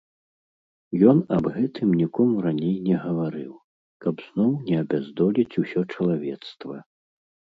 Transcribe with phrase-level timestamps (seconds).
[1.09, 3.53] Ён аб гэтым нікому раней не гаварыў,
[4.05, 6.77] каб зноў не абяздоліць усё чалавецтва.